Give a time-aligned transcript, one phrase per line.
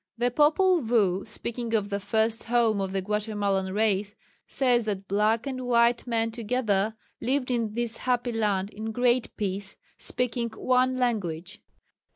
[0.17, 4.15] The Popul Vuh, speaking of the first home of the Guatemalan race,
[4.47, 9.75] says that "black and white men together" lived in this happy land "in great peace,"
[9.99, 11.61] speaking "one language."